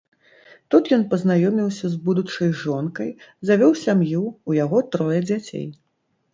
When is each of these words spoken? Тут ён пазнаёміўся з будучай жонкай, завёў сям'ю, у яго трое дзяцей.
Тут 0.75 0.87
ён 0.95 1.03
пазнаёміўся 1.11 1.85
з 1.91 1.95
будучай 2.07 2.49
жонкай, 2.63 3.13
завёў 3.51 3.79
сям'ю, 3.85 4.21
у 4.25 4.51
яго 4.65 4.85
трое 4.97 5.19
дзяцей. 5.31 5.67